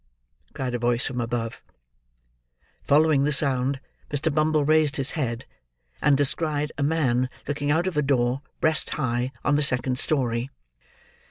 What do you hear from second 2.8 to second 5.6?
Following the sound, Mr. Bumble raised his head